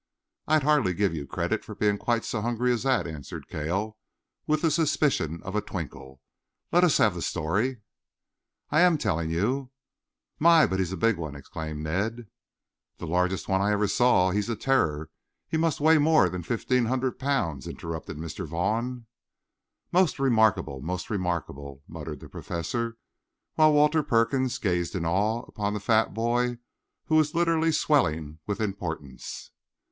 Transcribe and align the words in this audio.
"I'd 0.47 0.63
hardly 0.63 0.95
give 0.95 1.13
you 1.13 1.27
credit 1.27 1.63
for 1.63 1.75
being 1.75 1.99
quite 1.99 2.25
so 2.25 2.41
hungry 2.41 2.73
as 2.73 2.81
that," 2.81 3.05
answered 3.05 3.47
Cale 3.47 3.99
with 4.47 4.63
the 4.63 4.71
suspicion 4.71 5.43
of 5.43 5.55
a 5.55 5.61
twinkle. 5.61 6.21
"Let 6.71 6.83
us 6.83 6.97
have 6.97 7.13
the 7.13 7.21
story." 7.21 7.81
"I 8.71 8.81
am 8.81 8.97
telling 8.97 9.29
you" 9.29 9.69
"My, 10.49 10.65
but 10.65 10.79
he 10.79 10.81
is 10.81 10.91
a 10.91 10.97
big 10.97 11.17
one!" 11.17 11.35
exclaimed 11.35 11.83
Ned. 11.83 12.25
"The 12.97 13.05
largest 13.05 13.47
one 13.47 13.61
I 13.61 13.73
ever 13.73 13.87
saw. 13.87 14.31
He 14.31 14.39
is 14.39 14.49
a 14.49 14.55
terror. 14.55 15.11
He 15.47 15.55
must 15.55 15.79
weigh 15.79 15.99
more 15.99 16.29
than 16.29 16.41
fifteen 16.41 16.85
hundred 16.85 17.19
pounds," 17.19 17.67
interrupted 17.67 18.17
Mr. 18.17 18.47
Vaughn. 18.47 19.05
"Most 19.91 20.17
remarkable, 20.17 20.81
most 20.81 21.11
remarkable!" 21.11 21.83
muttered 21.87 22.21
the 22.21 22.27
Professor, 22.27 22.97
while 23.53 23.71
Walter 23.71 24.01
Perkins 24.01 24.57
gazed 24.57 24.95
in 24.95 25.05
awe 25.05 25.43
upon 25.47 25.75
the 25.75 25.79
fat 25.79 26.11
boy, 26.11 26.57
who 27.05 27.13
was 27.17 27.35
literally 27.35 27.71
swelling 27.71 28.39
with 28.47 28.59
importance. 28.59 29.51